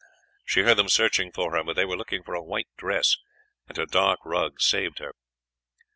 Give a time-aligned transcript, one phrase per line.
[0.43, 3.17] She heard them searching for her, but they were looking for a white dress,
[3.67, 5.13] and her dark rug saved her.